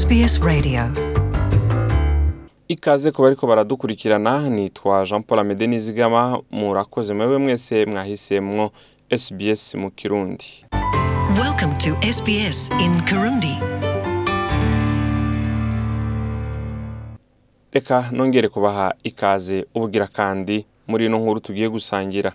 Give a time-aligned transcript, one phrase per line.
[0.00, 0.82] SBS Radio.
[2.68, 8.70] ikaze ku bariko baradukurikirana nitwa jean paul amede nizigama murakoze mwewe mwese mwahisemwo
[9.18, 10.64] sbs mu kirundi
[11.42, 13.56] Welcome to SBS in Kirundi.
[17.72, 22.32] reka nongere kubaha ikaze ubugira kandi muri ino nkuru tugiye gusangira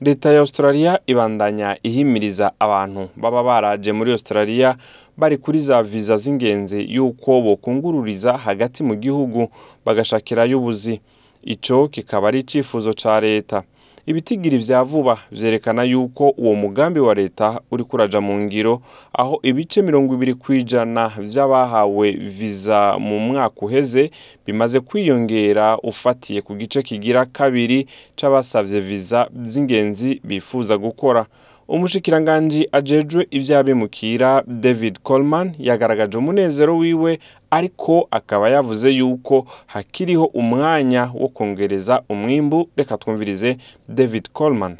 [0.00, 4.76] leta ya australia ibandanya ihimiriza abantu baba baraje muri australia
[5.16, 9.48] bari kuri za viza z'ingenzi y'uko bokungururiza hagati mu gihugu
[9.84, 11.00] bagashakirayo ubuzi.
[11.42, 13.62] Ico kikaba ari icifuzo ca leta.
[14.06, 19.82] Ibitigiri vya vuba vyerekana yuko uwo mugambi wa leta uri kuraja mu ngiro aho ibice
[19.82, 24.10] mirongo ibiri kw'ijana vy'abahawe viza mu mwaka uheze
[24.46, 31.26] bimaze kwiyongera ufatiye ku gice kigira kabiri c'abasavye viza z'ingenzi bifuza gukora.
[31.72, 37.18] Umushikiranganji ajejwe ivy'abimukira david coleman yagaragaje umunezero wiwe
[37.50, 42.68] ariko akaba yavuze yuko hakiriho umwanya wo kongereza umwimbu.
[42.76, 43.56] Reka twumvirize
[43.88, 44.76] david coleman.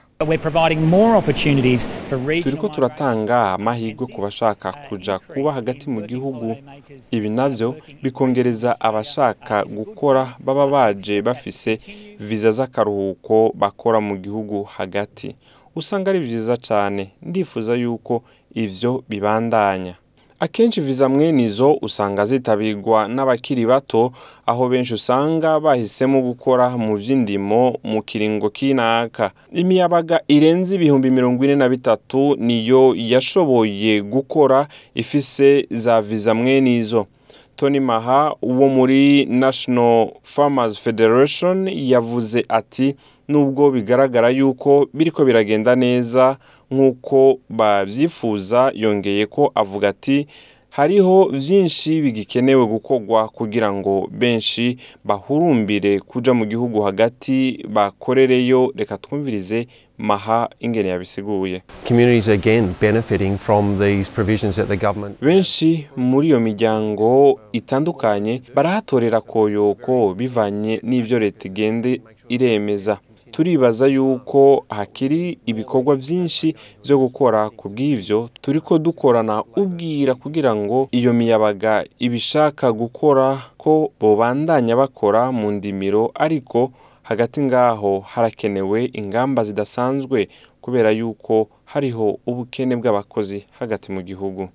[2.42, 6.56] Turiko turatanga amahirwe ku bashaka kuja kuba hagati mu gihugu.
[7.11, 11.78] Ibi navyo bikongereza abashaka gukora baba baje bafise
[12.20, 15.36] viza z'akaruhuko bakora mu gihugu hagati.
[15.77, 17.11] Usanga ari vyiza cane.
[17.23, 18.23] Ndifuza yuko
[18.55, 19.95] ivyo bibandanya.
[20.41, 24.12] Akenshi viza mwene izo usanga zitabirwa n'abakiri bato
[24.47, 29.31] aho benshi usanga bahisemo gukora mu vy'indimo mu kiringo k'inaka.
[29.53, 37.07] Imiyabaga irenze ibihumbi mirongo ine na bitatu niyo yashoboye gukora ifise za viza mwene izo
[37.57, 42.95] tony maha wo muri national farmers federation yavuze ati
[43.28, 46.37] nubwo bigaragara yuko biriko biragenda neza
[46.70, 50.27] nk'uko bavyifuza yongeye ko avuga ati
[50.70, 58.73] hariho vyinshi bigikenewe gukorwa kugira ngo benshi bahurumbire kuja mu gihugu hagati bakorereyo.
[58.77, 59.67] Reka twumvirize
[59.98, 61.63] maha ingene yabisiguye.
[65.20, 71.89] Benshi muri iyo miryango itandukanye barahatorera koyoko bivanye n'ivyo leta igenda
[72.29, 72.98] iremeza.
[73.33, 76.55] Turibaza yuko hakiri ibikorwa vyinshi
[76.85, 83.27] vyo gukora ku bw'ivyo turiko dukorana ubwira kugira ngo iyo miyabaga ibishaka gukora
[83.57, 86.70] ko bobandanya bakora mu ndimiro ariko
[87.03, 90.29] hagati ngaho harakenewe ingamba zidasanzwe
[90.61, 94.49] kubera yuko hariho ubukene bw'abakozi hagati mu gihugu.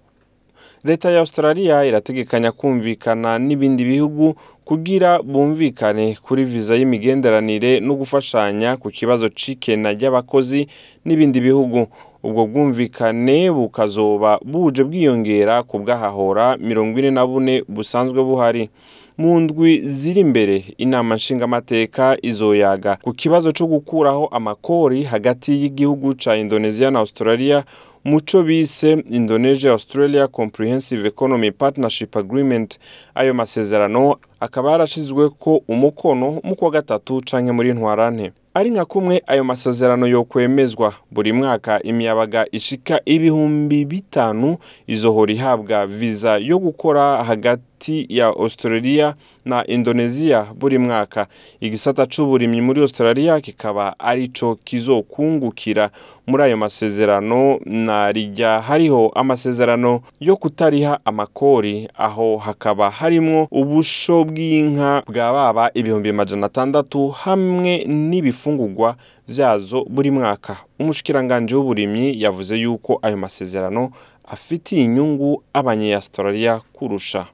[0.83, 8.89] Leta ya australia irategekanya kumvikana n'ibindi bihugu kugira bumvikane kuri viza y'imigenderanire no gufashanya ku
[8.91, 10.67] kibazo c'ikena ry'abakozi
[11.05, 11.87] n'ibindi bihugu.
[12.23, 18.69] Ubwo bwumvikane bukazoba buje bwiyongera ku bw'ahahora mirongo ine na bune busanzwe buhari.
[19.17, 26.35] Mu ndwi ziri imbere inama nshingamateka izoyaga ku kibazo co gukuraho amakori hagati y'igihugu ca
[26.37, 27.63] indonesia na australia.
[28.05, 32.79] Muco bise indonesia australia comprehensive economy partnership agreement
[33.15, 38.31] ayo masezerano akaba yarashizweko umukono mu kwa gatatu canke muri ntwarante.
[38.53, 40.93] Ari nka kumwe ayo masezerano yokwemezwa.
[41.11, 44.57] Buri mwaka imiyabaga ishika ibihumbi bitanu
[44.87, 47.61] izohora ihabwa viza yo gukora hagati
[48.09, 49.15] ya australia
[49.45, 51.27] na indonesia buri mwaka.
[51.59, 55.89] Igisata c'uburimyi muri australia kikaba arico kizokungukira.
[56.27, 61.89] Muri ayo masezerano na rijya hariho amasezerano yo kutariha amakori.
[61.97, 68.95] Aho hakaba harimwo ubusho bw'inka bwa baba ibihumbi majana atandatu hamwe n'ibifungurwa
[69.27, 70.57] vyazo buri mwaka.
[70.79, 73.91] Umushikiranganje w'uburimyi yavuze yuko ayo masezerano
[74.25, 77.25] afitiye inyungu abanyaustralia kurusha.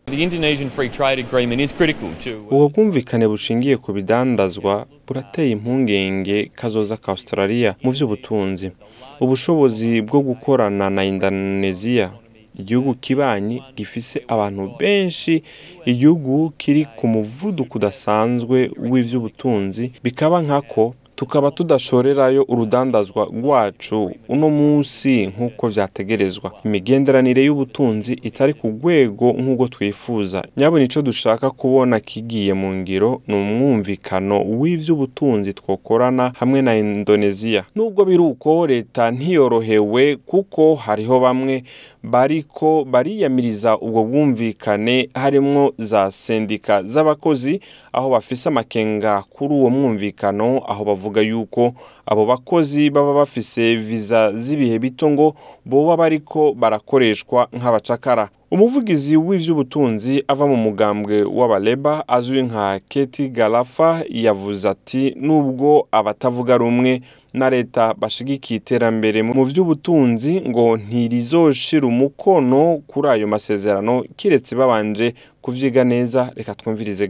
[2.52, 8.72] Ubwo bwumvikane bushingiye ku bidandazwa burateye impungenge kazoza ka australia mu vy'ubutunzi.
[9.20, 12.12] Ubushobozi bwo gukorana na indonesia
[12.60, 15.44] igihugu kibanyi gifise abantu benshi
[15.86, 25.68] igihugu kiri ku muvuduko udasanzwe w'ivy'ubutunzi bikaba nkako tukaba tudashorerayo urudandazwa rwacu uno munsi nk'uko
[25.68, 26.52] vyategerezwa.
[26.66, 30.44] Imigenderanire y'ubutunzi itari ku rwego nk'ubwo twifuza.
[30.58, 37.64] Nyabona ico dushaka kubona kigiye mu ngiro ni umwumvikano w'ivy'ubutunzi twokorana hamwe na indonesia.
[37.76, 41.64] Nubwo biri uko leta ntiyorohewe kuko hariho bamwe
[42.04, 47.60] bariko bariyamiriza ubwo bwumvikane harimwo za sendika z'abakozi
[47.94, 51.74] aho bafise amakenga kuri uwo mwumvikano aho bavuga yuko
[52.06, 55.36] abo bakozi baba bafise viza z'ibihe bito ngo
[55.66, 58.30] boba bariko barakoreshwa nk'abacakara.
[58.52, 67.02] Umuvugizi w'ivy'ubutunzi ava mu mugambwe w'abaleba azwi nka keti galafa yavuze ati nubwo abatavuga rumwe
[67.34, 75.84] na leta bashigikiye iterambere mu vy'ubutunzi ngo ntirizoshira umukono kuri ayo masezerano kiretse babanje kuvyiga
[75.84, 76.32] neza.
[76.36, 77.08] Reka twumvirize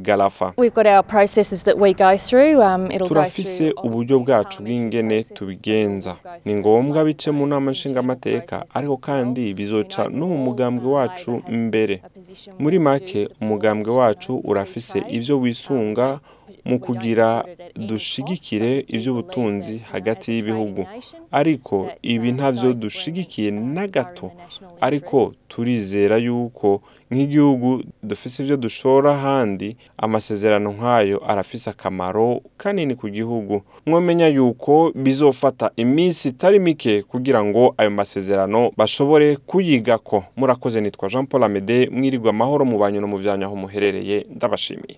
[2.18, 2.60] through.
[2.60, 6.16] Um, turafise uburyo bwacu bw'ingene tubigenza.
[6.46, 12.02] Ni ngombwa bice mu nama nshingamateka ariko kandi bizoca no mu mugambwe wacu mbere.
[12.60, 15.06] muri make umugambwe um, wacu urafise um,
[15.36, 16.20] wisunga
[16.66, 17.46] mu kugira
[17.76, 20.86] dushigikire know, hagati y'ibihugu.
[21.32, 24.32] Ariko ibi those dushigikiye na gato.
[24.82, 26.82] Ariko turizera yuko
[27.12, 33.62] nk'igihugu dufise ivyo dushora ahandi amasezerano nk'ayo arafise akamaro kanini ku gihugu.
[33.86, 40.24] Mwomenya yuko bizofata iminsi itari mike kugira ngo ayo masezerano bashobore kuyigako.
[40.38, 44.26] Murakoze nitwa jean paul amede mwirirwa amahoro mu banyu no mu vyanyu aho muherereye.
[44.36, 44.98] Ndabashimiye.